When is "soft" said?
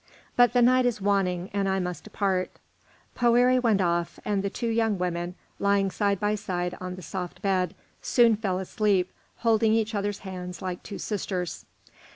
7.03-7.39